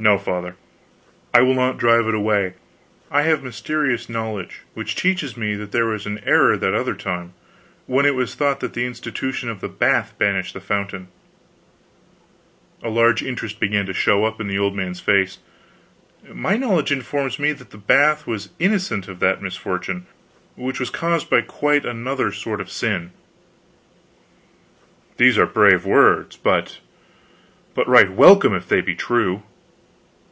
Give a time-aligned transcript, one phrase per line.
[0.00, 0.54] "No, Father,
[1.34, 2.54] I will not drive it away.
[3.10, 7.32] I have mysterious knowledge which teaches me that there was an error that other time
[7.86, 11.08] when it was thought the institution of the bath banished the fountain."
[12.80, 15.40] A large interest began to show up in the old man's face.
[16.32, 20.06] "My knowledge informs me that the bath was innocent of that misfortune,
[20.54, 23.10] which was caused by quite another sort of sin."
[25.16, 26.78] "These are brave words but
[27.74, 29.42] but right welcome, if they be true."